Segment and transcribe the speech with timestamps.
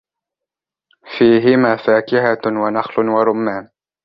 [1.17, 3.69] فيهما فاكهة ونخل ورمان